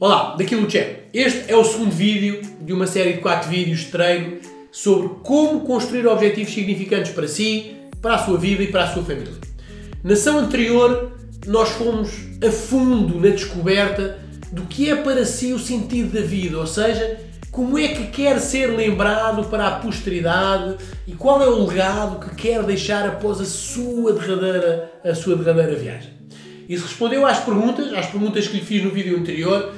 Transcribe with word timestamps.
Olá, 0.00 0.36
daqui 0.38 0.54
é 0.54 0.56
Luciano. 0.56 0.94
Este 1.12 1.50
é 1.50 1.56
o 1.56 1.64
segundo 1.64 1.90
vídeo 1.90 2.40
de 2.60 2.72
uma 2.72 2.86
série 2.86 3.14
de 3.14 3.18
4 3.18 3.50
vídeos 3.50 3.80
de 3.80 3.86
treino 3.86 4.38
sobre 4.70 5.08
como 5.24 5.62
construir 5.62 6.06
objetivos 6.06 6.54
significantes 6.54 7.10
para 7.10 7.26
si, 7.26 7.74
para 8.00 8.14
a 8.14 8.18
sua 8.18 8.38
vida 8.38 8.62
e 8.62 8.68
para 8.68 8.84
a 8.84 8.86
sua 8.86 9.02
família. 9.02 9.32
Na 10.04 10.12
ação 10.12 10.38
anterior, 10.38 11.10
nós 11.48 11.70
fomos 11.70 12.10
a 12.46 12.48
fundo 12.48 13.18
na 13.18 13.30
descoberta 13.30 14.20
do 14.52 14.62
que 14.66 14.88
é 14.88 14.94
para 14.94 15.24
si 15.24 15.52
o 15.52 15.58
sentido 15.58 16.12
da 16.12 16.24
vida, 16.24 16.56
ou 16.58 16.66
seja, 16.68 17.18
como 17.50 17.76
é 17.76 17.88
que 17.88 18.06
quer 18.06 18.38
ser 18.38 18.68
lembrado 18.68 19.48
para 19.50 19.66
a 19.66 19.80
posteridade 19.80 20.76
e 21.08 21.12
qual 21.12 21.42
é 21.42 21.48
o 21.48 21.66
legado 21.66 22.24
que 22.24 22.36
quer 22.36 22.62
deixar 22.62 23.04
após 23.04 23.40
a 23.40 23.44
sua 23.44 24.12
derradeira, 24.12 24.92
a 25.04 25.12
sua 25.12 25.34
derradeira 25.34 25.74
viagem. 25.74 26.12
Isso 26.68 26.84
respondeu 26.84 27.26
às 27.26 27.40
perguntas, 27.40 27.92
às 27.94 28.06
perguntas 28.06 28.46
que 28.46 28.58
lhe 28.58 28.64
fiz 28.64 28.84
no 28.84 28.90
vídeo 28.90 29.18
anterior, 29.18 29.72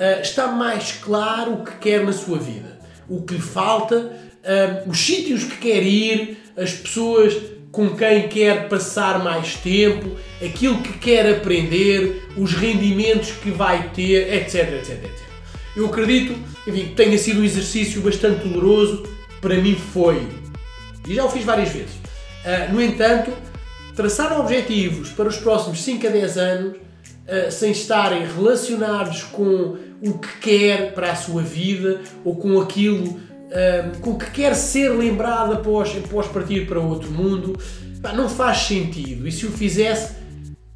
uh, 0.00 0.20
está 0.22 0.48
mais 0.48 0.92
claro 0.92 1.54
o 1.54 1.64
que 1.64 1.76
quer 1.76 2.04
na 2.04 2.12
sua 2.12 2.38
vida, 2.38 2.80
o 3.08 3.22
que 3.22 3.34
lhe 3.34 3.40
falta, 3.40 3.96
uh, 3.96 4.90
os 4.90 4.98
sítios 4.98 5.44
que 5.44 5.58
quer 5.58 5.82
ir, 5.82 6.38
as 6.56 6.72
pessoas 6.72 7.36
com 7.70 7.90
quem 7.94 8.26
quer 8.26 8.68
passar 8.68 9.22
mais 9.22 9.54
tempo, 9.54 10.16
aquilo 10.44 10.82
que 10.82 10.94
quer 10.94 11.36
aprender, 11.36 12.28
os 12.36 12.52
rendimentos 12.52 13.30
que 13.30 13.50
vai 13.50 13.90
ter, 13.90 14.32
etc, 14.34 14.72
etc, 14.74 15.04
etc. 15.04 15.20
Eu 15.76 15.86
acredito 15.86 16.32
enfim, 16.66 16.88
que 16.88 16.94
tenha 16.94 17.16
sido 17.16 17.40
um 17.40 17.44
exercício 17.44 18.00
bastante 18.00 18.48
doloroso, 18.48 19.04
para 19.40 19.54
mim 19.54 19.76
foi. 19.76 20.26
E 21.08 21.14
já 21.14 21.24
o 21.24 21.30
fiz 21.30 21.44
várias 21.44 21.68
vezes. 21.68 21.94
Uh, 21.94 22.72
no 22.72 22.82
entanto, 22.82 23.32
traçar 23.94 24.38
objetivos 24.38 25.10
para 25.10 25.28
os 25.28 25.36
próximos 25.36 25.80
5 25.82 26.06
a 26.06 26.10
10 26.10 26.38
anos, 26.38 26.76
uh, 27.30 27.50
sem 27.50 27.70
estarem 27.70 28.26
relacionados 28.26 29.22
com 29.22 29.76
o 30.02 30.18
que 30.18 30.40
quer 30.40 30.92
para 30.92 31.12
a 31.12 31.14
sua 31.14 31.42
vida 31.42 32.00
ou 32.24 32.36
com 32.36 32.60
aquilo 32.60 33.06
uh, 33.06 33.98
com 34.00 34.16
que 34.16 34.30
quer 34.30 34.54
ser 34.54 34.90
lembrado 34.90 35.52
após, 35.52 35.96
após 35.96 36.26
partir 36.26 36.66
para 36.66 36.80
outro 36.80 37.10
mundo, 37.10 37.58
não 38.14 38.28
faz 38.28 38.58
sentido. 38.58 39.26
E 39.28 39.32
se 39.32 39.46
o 39.46 39.50
fizesse, 39.50 40.14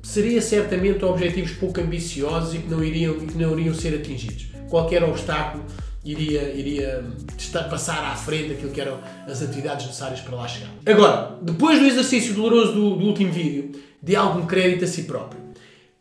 seria 0.03 0.41
certamente 0.41 1.05
objetivos 1.05 1.53
pouco 1.53 1.81
ambiciosos 1.81 2.55
e 2.55 2.59
que 2.59 2.69
não 2.69 2.85
iriam, 2.85 3.15
que 3.15 3.37
não 3.37 3.59
iriam 3.59 3.75
ser 3.75 3.95
atingidos. 3.95 4.49
Qualquer 4.69 5.03
obstáculo 5.03 5.65
iria, 6.05 6.53
iria 6.53 7.05
estar, 7.39 7.65
passar 7.65 8.05
à 8.05 8.15
frente 8.15 8.53
aquilo 8.53 8.71
que 8.71 8.81
eram 8.81 8.99
as 9.27 9.43
atividades 9.43 9.87
necessárias 9.87 10.21
para 10.21 10.37
lá 10.37 10.47
chegar. 10.47 10.71
Agora, 10.85 11.39
depois 11.41 11.79
do 11.79 11.87
exercício 11.87 12.35
doloroso 12.35 12.73
do, 12.73 12.97
do 12.97 13.07
último 13.07 13.33
vídeo, 13.33 13.73
dê 14.03 14.15
algum 14.15 14.47
crédito 14.47 14.85
a 14.85 14.87
si 14.87 15.05
próprio. 15.05 15.44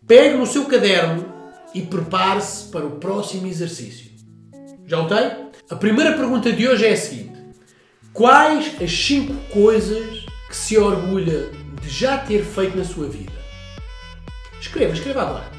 Pegue 0.05 0.35
no 0.35 0.45
seu 0.45 0.65
caderno 0.65 1.25
e 1.73 1.81
prepare-se 1.81 2.69
para 2.69 2.85
o 2.85 2.97
próximo 2.97 3.47
exercício. 3.47 4.11
Já 4.85 4.99
o 4.99 5.07
tem? 5.07 5.47
A 5.69 5.77
primeira 5.77 6.17
pergunta 6.17 6.51
de 6.51 6.67
hoje 6.67 6.85
é 6.85 6.91
a 6.91 6.97
seguinte: 6.97 7.39
Quais 8.11 8.81
as 8.81 8.91
5 8.91 9.33
coisas 9.53 10.25
que 10.49 10.55
se 10.57 10.77
orgulha 10.77 11.49
de 11.81 11.89
já 11.89 12.17
ter 12.17 12.43
feito 12.43 12.77
na 12.77 12.83
sua 12.83 13.07
vida? 13.07 13.31
Escreva, 14.59 14.93
escreva 14.93 15.21
agora. 15.21 15.51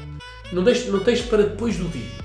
Não 0.53 0.63
deixe, 0.63 0.91
não 0.91 0.99
deixe 0.99 1.23
para 1.23 1.41
depois 1.41 1.77
do 1.77 1.87
vídeo. 1.87 2.23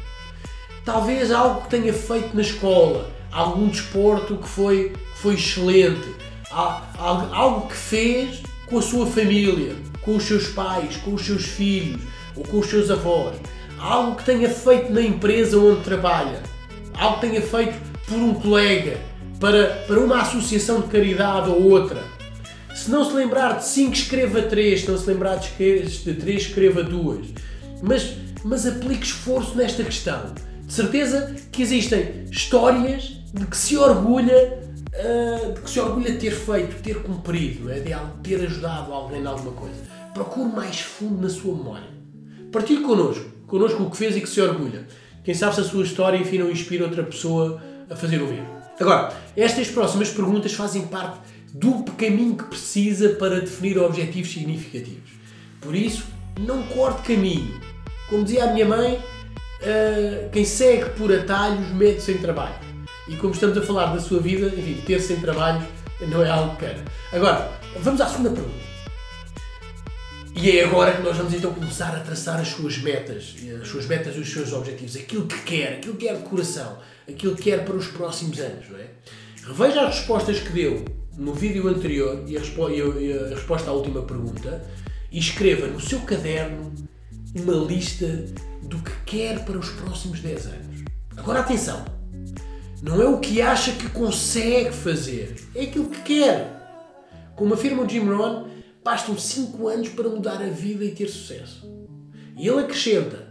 Talvez 0.85 1.31
algo 1.31 1.63
que 1.63 1.71
tenha 1.71 1.93
feito 1.95 2.37
na 2.37 2.43
escola, 2.43 3.11
algum 3.33 3.67
desporto 3.67 4.37
que 4.37 4.49
foi, 4.49 4.91
que 4.91 5.19
foi 5.19 5.35
excelente, 5.35 6.15
algo 6.51 7.67
que 7.67 7.77
fez 7.77 8.43
com 8.67 8.79
a 8.79 8.83
sua 8.83 9.07
família, 9.07 9.75
com 10.03 10.17
os 10.17 10.25
seus 10.25 10.49
pais, 10.49 10.97
com 10.99 11.15
os 11.15 11.25
seus 11.25 11.45
filhos 11.45 12.01
ou 12.37 12.45
com 12.45 12.59
os 12.59 12.67
seus 12.67 12.91
avós 12.91 13.37
algo 13.81 14.17
que 14.17 14.25
tenha 14.25 14.49
feito 14.49 14.93
na 14.93 15.01
empresa 15.01 15.59
onde 15.59 15.83
trabalha, 15.83 16.41
algo 16.95 17.19
que 17.19 17.29
tenha 17.29 17.41
feito 17.41 17.75
por 18.07 18.19
um 18.19 18.35
colega, 18.35 18.99
para, 19.41 19.85
para 19.87 19.99
uma 19.99 20.21
associação 20.21 20.83
de 20.83 20.89
caridade 20.89 21.49
ou 21.49 21.71
outra. 21.71 22.03
Se 22.75 22.91
não 22.91 23.05
se 23.05 23.15
lembrar 23.15 23.59
de 23.59 23.65
5, 23.65 23.93
escreva 23.93 24.43
3. 24.43 24.83
Se 24.83 24.91
não 24.91 24.99
se 24.99 25.07
lembrar 25.07 25.37
de 25.37 25.49
3, 25.49 26.07
escreva 26.27 26.83
2. 26.83 27.27
Mas, 27.83 28.15
mas 28.45 28.67
aplique 28.67 29.05
esforço 29.05 29.57
nesta 29.57 29.83
questão. 29.83 30.35
De 30.65 30.73
certeza 30.73 31.35
que 31.51 31.63
existem 31.63 32.27
histórias 32.31 33.17
de 33.33 33.47
que 33.47 33.57
se 33.57 33.77
orgulha 33.77 34.59
de 35.55 35.61
que 35.61 35.71
se 35.71 35.81
orgulha 35.81 36.13
de 36.13 36.19
ter 36.19 36.33
feito, 36.33 36.83
ter 36.83 37.03
cumprido, 37.03 37.71
é? 37.71 37.81
de 37.81 37.95
ter 38.23 38.45
ajudado 38.45 38.93
alguém 38.93 39.23
em 39.23 39.27
alguma 39.27 39.53
coisa. 39.53 39.81
Procure 40.13 40.51
mais 40.51 40.81
fundo 40.81 41.23
na 41.23 41.29
sua 41.29 41.57
memória. 41.57 41.89
Partilhe 42.51 42.83
connosco 42.83 43.41
connosco 43.51 43.83
o 43.83 43.91
que 43.91 43.97
fez 43.97 44.17
e 44.17 44.21
que 44.21 44.29
se 44.29 44.41
orgulha. 44.41 44.87
Quem 45.25 45.35
sabe 45.35 45.57
se 45.57 45.61
a 45.61 45.65
sua 45.65 45.83
história, 45.83 46.17
enfim, 46.17 46.39
não 46.39 46.51
inspira 46.51 46.85
outra 46.85 47.03
pessoa 47.03 47.61
a 47.91 47.97
fazer 47.97 48.23
o 48.23 48.27
mesmo. 48.27 48.47
Agora, 48.79 49.13
estas 49.37 49.69
próximas 49.69 50.09
perguntas 50.09 50.55
fazem 50.55 50.87
parte 50.87 51.19
do 51.53 51.83
caminho 51.99 52.37
que 52.37 52.45
precisa 52.45 53.11
para 53.11 53.41
definir 53.41 53.77
objetivos 53.77 54.33
significativos. 54.33 55.11
Por 55.61 55.75
isso, 55.75 56.05
não 56.39 56.63
corte 56.63 57.13
caminho. 57.13 57.61
Como 58.09 58.25
dizia 58.25 58.45
a 58.45 58.53
minha 58.55 58.65
mãe, 58.65 58.95
uh, 58.95 60.31
quem 60.31 60.45
segue 60.45 60.91
por 60.91 61.13
atalhos 61.13 61.69
mete 61.73 62.01
sem 62.01 62.17
trabalho. 62.19 62.70
E 63.11 63.17
como 63.17 63.35
estamos 63.35 63.59
a 63.59 63.63
falar 63.63 63.93
da 63.93 64.01
sua 64.01 64.21
vida, 64.21 64.47
enfim, 64.47 64.81
ter 64.87 65.01
sem 65.01 65.21
trabalho 65.21 65.67
não 66.09 66.23
é 66.23 66.31
algo 66.31 66.55
que 66.55 66.65
queira. 66.65 66.85
Agora, 67.13 67.51
vamos 67.81 68.01
à 68.01 68.07
segunda 68.07 68.31
pergunta. 68.31 68.71
E 70.35 70.59
é 70.59 70.65
agora 70.65 70.97
que 70.97 71.03
nós 71.03 71.17
vamos 71.17 71.35
então 71.35 71.53
começar 71.53 71.95
a 71.95 72.01
traçar 72.01 72.41
as 72.41 72.49
suas 72.49 72.79
metas, 72.79 73.35
as 73.61 73.67
suas 73.69 73.87
metas 73.87 74.15
e 74.15 74.21
os 74.21 74.33
seus 74.33 74.53
objetivos, 74.53 74.95
aquilo 74.95 75.27
que 75.27 75.43
quer, 75.43 75.75
aquilo 75.75 75.97
que 75.97 76.07
quer 76.07 76.17
de 76.17 76.23
coração, 76.23 76.79
aquilo 77.07 77.35
que 77.35 77.43
quer 77.43 77.65
para 77.65 77.75
os 77.75 77.89
próximos 77.89 78.39
anos, 78.39 78.71
não 78.71 78.79
é? 78.79 78.87
Reveja 79.45 79.83
as 79.83 79.97
respostas 79.97 80.39
que 80.39 80.51
deu 80.51 80.85
no 81.19 81.35
vídeo 81.35 81.67
anterior 81.67 82.23
e 82.29 82.37
a, 82.37 82.41
e 82.41 83.13
a 83.13 83.35
resposta 83.35 83.71
à 83.71 83.73
última 83.73 84.03
pergunta 84.03 84.65
e 85.11 85.19
escreva 85.19 85.67
no 85.67 85.81
seu 85.81 86.01
caderno 86.03 86.73
uma 87.35 87.55
lista 87.55 88.07
do 88.63 88.79
que 88.79 88.93
quer 89.05 89.45
para 89.45 89.59
os 89.59 89.69
próximos 89.71 90.21
10 90.21 90.47
anos. 90.47 90.85
Agora 91.17 91.41
atenção, 91.41 91.85
não 92.83 93.03
é 93.03 93.07
o 93.07 93.19
que 93.19 93.43
acha 93.43 93.73
que 93.73 93.89
consegue 93.91 94.73
fazer, 94.73 95.37
é 95.55 95.63
aquilo 95.65 95.91
que 95.91 96.01
quer. 96.03 96.59
Como 97.37 97.55
afirma 97.55 97.83
o 97.83 97.89
Jim 97.89 98.01
Rohn, 98.01 98.47
bastam 98.83 99.19
5 99.19 99.69
anos 99.69 99.89
para 99.91 100.09
mudar 100.09 100.43
a 100.43 100.49
vida 100.49 100.85
e 100.85 100.91
ter 100.93 101.09
sucesso. 101.09 101.69
E 102.37 102.49
ele 102.49 102.61
acrescenta, 102.61 103.29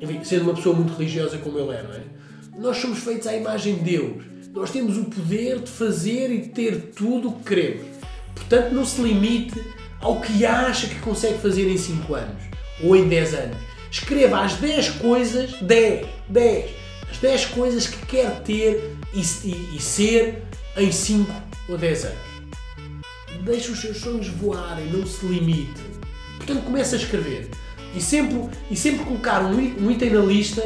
enfim, 0.00 0.24
sendo 0.24 0.44
uma 0.44 0.54
pessoa 0.54 0.74
muito 0.74 0.94
religiosa 0.94 1.38
como 1.38 1.58
ele 1.58 1.72
é, 1.72 1.80
é? 1.80 2.16
Nós 2.58 2.78
somos 2.78 3.00
feitos 3.00 3.26
à 3.26 3.36
imagem 3.36 3.76
de 3.76 3.82
Deus. 3.82 4.24
Nós 4.52 4.70
temos 4.70 4.96
o 4.96 5.04
poder 5.04 5.60
de 5.60 5.70
fazer 5.70 6.30
e 6.30 6.40
de 6.40 6.48
ter 6.48 6.92
tudo 6.96 7.28
o 7.28 7.32
que 7.32 7.44
queremos. 7.44 7.86
Portanto, 8.34 8.72
não 8.72 8.84
se 8.84 9.02
limite 9.02 9.60
ao 10.00 10.20
que 10.20 10.46
acha 10.46 10.86
que 10.86 10.98
consegue 11.00 11.38
fazer 11.38 11.70
em 11.70 11.76
5 11.76 12.14
anos 12.14 12.42
ou 12.82 12.96
em 12.96 13.06
10 13.08 13.34
anos. 13.34 13.58
Escreva 13.90 14.40
as 14.40 14.54
10 14.54 14.90
coisas, 14.90 15.52
10, 15.60 16.06
10, 16.28 16.70
as 17.10 17.18
10 17.18 17.46
coisas 17.46 17.86
que 17.86 18.06
quer 18.06 18.40
ter 18.42 18.96
e, 19.14 19.20
e, 19.20 19.76
e 19.76 19.80
ser 19.80 20.42
em 20.76 20.90
5 20.90 21.32
ou 21.68 21.78
10 21.78 22.04
anos. 22.04 22.18
Deixe 23.44 23.70
os 23.70 23.80
seus 23.80 23.98
sonhos 23.98 24.28
voarem, 24.28 24.90
não 24.90 25.06
se 25.06 25.24
limite. 25.26 25.80
Portanto, 26.38 26.64
comece 26.64 26.94
a 26.94 26.98
escrever. 26.98 27.50
E 27.94 28.00
sempre, 28.00 28.48
e 28.70 28.76
sempre 28.76 29.04
colocar 29.04 29.44
um, 29.44 29.56
um 29.56 29.90
item 29.90 30.10
na 30.10 30.20
lista, 30.20 30.62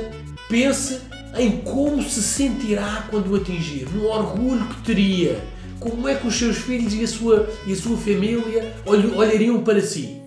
pense 0.49 1.01
em 1.39 1.59
como 1.59 2.03
se 2.03 2.23
sentirá 2.23 3.07
quando 3.11 3.31
o 3.31 3.37
atingir, 3.37 3.89
no 3.91 4.07
orgulho 4.07 4.67
que 4.67 4.83
teria, 4.83 5.41
como 5.79 6.09
é 6.09 6.15
que 6.15 6.27
os 6.27 6.37
seus 6.37 6.59
filhos 6.59 6.93
e 6.93 7.05
a 7.05 7.07
sua, 7.07 7.49
e 7.67 7.73
a 7.73 7.77
sua 7.77 7.97
família 7.97 8.75
olhariam 8.85 9.63
para 9.63 9.81
si. 9.81 10.21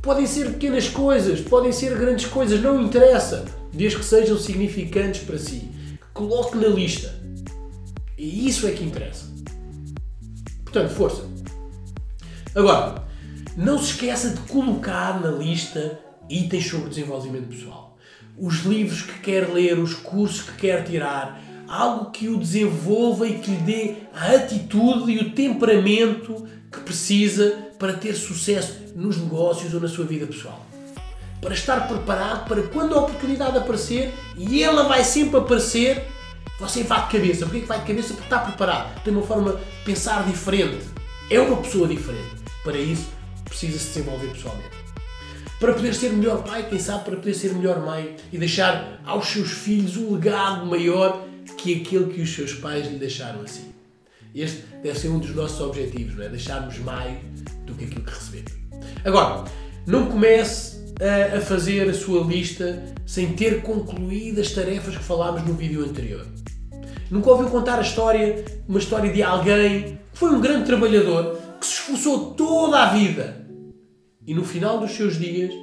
Podem 0.00 0.26
ser 0.26 0.52
pequenas 0.52 0.88
coisas, 0.88 1.40
podem 1.40 1.72
ser 1.72 1.96
grandes 1.98 2.26
coisas, 2.26 2.60
não 2.62 2.80
interessa, 2.80 3.44
desde 3.78 3.96
que 3.96 4.04
sejam 4.04 4.36
significantes 4.36 5.22
para 5.22 5.38
si. 5.38 5.70
Coloque 6.12 6.56
na 6.56 6.66
lista. 6.66 7.14
E 8.18 8.48
isso 8.48 8.66
é 8.66 8.72
que 8.72 8.82
interessa. 8.82 9.26
Portanto, 10.64 10.90
força. 10.90 11.22
Agora, 12.56 13.04
não 13.56 13.78
se 13.78 13.92
esqueça 13.92 14.30
de 14.30 14.40
colocar 14.40 15.20
na 15.20 15.30
lista 15.30 15.96
itens 16.28 16.66
sobre 16.66 16.88
desenvolvimento 16.88 17.50
pessoal. 17.50 17.96
Os 18.36 18.64
livros 18.64 19.02
que 19.02 19.20
quer 19.20 19.48
ler, 19.48 19.78
os 19.78 19.94
cursos 19.94 20.40
que 20.42 20.56
quer 20.56 20.82
tirar, 20.82 21.40
algo 21.68 22.10
que 22.10 22.28
o 22.28 22.36
desenvolva 22.36 23.28
e 23.28 23.38
que 23.38 23.52
lhe 23.52 23.58
dê 23.58 23.94
a 24.12 24.34
atitude 24.34 25.12
e 25.12 25.18
o 25.18 25.30
temperamento 25.30 26.48
que 26.72 26.80
precisa 26.80 27.56
para 27.78 27.92
ter 27.92 28.14
sucesso 28.14 28.76
nos 28.96 29.16
negócios 29.18 29.72
ou 29.72 29.80
na 29.80 29.88
sua 29.88 30.04
vida 30.04 30.26
pessoal. 30.26 30.66
Para 31.40 31.54
estar 31.54 31.86
preparado 31.86 32.48
para 32.48 32.62
quando 32.62 32.94
a 32.94 32.98
oportunidade 32.98 33.56
aparecer, 33.56 34.12
e 34.36 34.62
ela 34.62 34.84
vai 34.84 35.04
sempre 35.04 35.38
aparecer, 35.38 36.04
você 36.58 36.82
vai 36.82 37.06
de 37.06 37.12
cabeça. 37.12 37.44
Porquê 37.44 37.60
que 37.60 37.66
vai 37.66 37.80
de 37.80 37.86
cabeça? 37.86 38.08
Porque 38.08 38.24
está 38.24 38.38
preparado. 38.38 39.02
Tem 39.02 39.12
uma 39.12 39.22
forma 39.22 39.52
de 39.52 39.58
pensar 39.84 40.26
diferente. 40.26 40.84
É 41.30 41.38
uma 41.38 41.56
pessoa 41.58 41.86
diferente. 41.86 42.36
Para 42.64 42.76
isso, 42.76 43.08
precisa 43.44 43.78
se 43.78 43.86
desenvolver 43.86 44.28
pessoalmente. 44.28 44.78
para 45.60 45.72
poder 45.72 45.94
ser 45.94 46.10
melhor 46.10 46.44
pai, 46.44 46.68
quem 46.68 46.78
sabe 46.78 47.04
para 47.04 47.16
poder 47.16 47.34
ser 47.34 47.52
melhor 47.52 47.80
mãe 47.80 48.16
e 48.32 48.38
deixar 48.38 49.00
aos 49.04 49.26
seus 49.26 49.50
filhos 49.50 49.96
um 49.96 50.14
legado 50.14 50.66
maior 50.66 51.24
que 51.56 51.80
aquele 51.80 52.12
que 52.12 52.20
os 52.20 52.32
seus 52.32 52.54
pais 52.54 52.86
lhe 52.86 52.96
deixaram 52.96 53.40
assim. 53.42 53.72
Este 54.34 54.62
deve 54.82 54.98
ser 54.98 55.08
um 55.08 55.18
dos 55.18 55.34
nossos 55.34 55.60
objetivos, 55.60 56.14
não 56.16 56.24
é? 56.24 56.28
Deixarmos 56.28 56.78
mais 56.78 57.18
do 57.64 57.74
que 57.74 57.84
aquilo 57.84 58.04
que 58.04 58.12
recebemos. 58.12 58.52
Agora, 59.04 59.44
não 59.86 60.06
comece 60.06 60.77
a, 61.00 61.40
fazer 61.40 61.88
a 61.88 61.94
sua 61.94 62.24
lista 62.24 62.82
sem 63.06 63.32
ter 63.34 63.62
concluído 63.62 64.40
as 64.40 64.50
tarefas 64.50 64.96
que 64.96 65.04
falámos 65.04 65.44
no 65.44 65.54
vídeo 65.54 65.84
anterior. 65.84 66.26
Nunca 67.10 67.30
ouviu 67.30 67.48
contar 67.48 67.78
a 67.78 67.82
história, 67.82 68.44
uma 68.68 68.78
história 68.78 69.12
de 69.12 69.22
alguém 69.22 69.98
que 70.12 70.18
foi 70.18 70.30
um 70.30 70.40
grande 70.40 70.66
trabalhador 70.66 71.38
que 71.60 71.66
se 71.66 71.74
esforçou 71.74 72.34
toda 72.34 72.82
a 72.82 72.90
vida 72.92 73.46
e 74.26 74.34
no 74.34 74.44
final 74.44 74.78
dos 74.78 74.90
seus 74.92 75.18
dias 75.18 75.54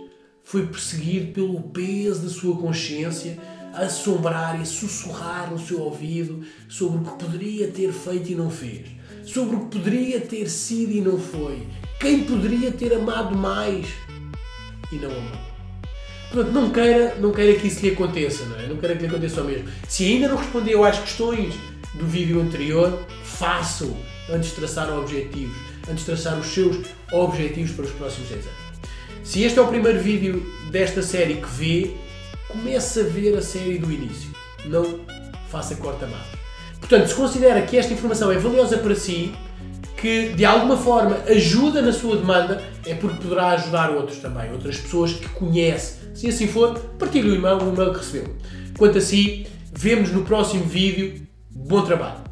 foi 0.44 0.66
perseguido 0.66 1.34
pelo 1.34 1.62
peso 1.70 2.22
da 2.22 2.30
sua 2.30 2.58
consciência 2.58 3.38
a 3.74 3.81
assombrar 3.81 4.58
e 4.58 4.64
a 4.64 4.66
sussurrar 4.66 5.52
no 5.52 5.60
seu 5.60 5.81
ouvido 5.81 6.42
sobre 6.68 6.98
o 6.98 7.02
que 7.02 7.26
poderia 7.26 7.68
ter 7.68 7.92
feito 7.92 8.31
e 8.31 8.36
não 8.36 8.50
fez, 8.50 8.88
sobre 9.24 9.56
o 9.56 9.60
que 9.66 9.78
poderia 9.78 10.20
ter 10.22 10.50
sido 10.50 10.94
e 10.94 11.02
não 11.02 11.20
foi, 11.20 11.68
quem 12.00 12.24
poderia 12.24 12.72
ter 12.72 12.94
amado 12.94 13.36
mais 13.36 13.86
e 14.92 14.96
não 14.96 15.10
amou. 15.10 15.56
Portanto, 16.32 16.54
não 16.54 16.70
queira, 16.70 17.16
não 17.16 17.32
queira 17.32 17.60
que 17.60 17.68
isso 17.68 17.82
lhe 17.82 17.92
aconteça, 17.92 18.46
não 18.46 18.60
é? 18.60 18.68
Não 18.68 18.78
queira 18.78 18.96
que 18.96 19.02
lhe 19.02 19.08
aconteça 19.08 19.42
ao 19.42 19.48
mesmo. 19.48 19.70
Se 19.88 20.06
ainda 20.06 20.28
não 20.28 20.38
respondeu 20.38 20.84
às 20.84 21.00
questões 21.00 21.54
do 21.94 22.06
vídeo 22.06 22.42
anterior, 22.42 23.00
faça-o 23.24 23.96
antes 24.30 24.50
de 24.50 24.56
traçar 24.56 24.92
objetivos, 24.92 25.56
antes 25.90 26.00
de 26.00 26.06
traçar 26.06 26.38
os 26.38 26.48
seus 26.48 26.78
objetivos 27.12 27.72
para 27.72 27.86
os 27.86 27.92
próximos 27.92 28.30
10 28.30 28.46
anos. 28.46 28.66
Se 29.24 29.44
este 29.44 29.58
é 29.58 29.62
o 29.62 29.68
primeiro 29.68 30.00
vídeo 30.00 30.46
desta 30.72 31.02
série 31.02 31.36
que 31.36 31.48
vê, 31.48 31.96
comece 32.48 33.00
a 33.00 33.04
ver 33.04 33.38
a 33.38 33.42
série 33.42 33.78
do 33.78 33.92
início. 33.92 34.30
Não 34.66 35.00
faça 35.50 35.76
corta-matos. 35.76 36.40
Portanto, 36.80 37.08
se 37.08 37.16
considera 37.16 37.62
que 37.62 37.78
esta 37.78 37.94
informação 37.94 38.31
é 38.31 38.38
valiosa 38.38 38.78
para 38.78 38.94
si, 38.94 39.34
que 40.06 40.34
de 40.36 40.46
alguma 40.46 40.78
forma 40.78 41.18
ajuda 41.28 41.81
na 41.81 41.92
sua 41.92 42.18
demanda, 42.18 42.62
é 42.86 42.94
porque 42.94 43.24
poderá 43.24 43.48
ajudar 43.54 43.90
outros 43.90 44.19
também, 44.19 44.52
outras 44.52 44.78
pessoas 44.78 45.13
que 45.13 45.28
conhece. 45.30 45.98
Se 46.13 46.28
assim 46.28 46.48
for, 46.48 46.78
partilhe 47.00 47.31
o 47.31 47.36
e-mail, 47.36 47.57
o 47.57 47.74
e-mail 47.74 47.92
que 47.92 47.98
recebeu. 47.98 48.36
Quanto 48.78 49.00
a 49.00 49.02
si, 49.02 49.48
vemos 49.74 50.12
no 50.12 50.22
próximo 50.22 50.63
vídeo. 50.63 51.25
Bom 51.50 51.81
trabalho! 51.81 52.25